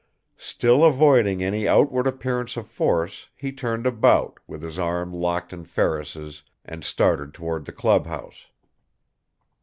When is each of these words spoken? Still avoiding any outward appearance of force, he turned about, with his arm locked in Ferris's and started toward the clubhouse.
Still 0.39 0.83
avoiding 0.83 1.43
any 1.43 1.67
outward 1.67 2.07
appearance 2.07 2.57
of 2.57 2.65
force, 2.65 3.29
he 3.35 3.51
turned 3.51 3.85
about, 3.85 4.39
with 4.47 4.63
his 4.63 4.79
arm 4.79 5.13
locked 5.13 5.53
in 5.53 5.63
Ferris's 5.63 6.41
and 6.65 6.83
started 6.83 7.35
toward 7.35 7.65
the 7.65 7.71
clubhouse. 7.71 8.47